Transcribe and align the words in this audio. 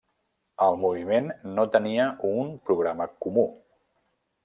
El 0.67 0.77
moviment 0.85 1.27
no 1.59 1.67
tenia 1.77 2.09
un 2.33 2.53
programa 2.71 3.11
comú. 3.27 3.49